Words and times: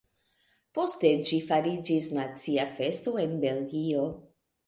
Poste 0.77 1.09
ĝi 1.29 1.37
fariĝis 1.49 2.09
nacia 2.19 2.65
festo 2.79 3.15
em 3.27 3.37
Belgio. 3.47 4.09